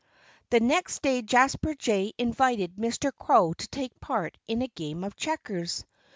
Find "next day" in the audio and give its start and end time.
0.59-1.21